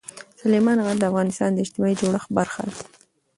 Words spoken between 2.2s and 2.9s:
برخه ده.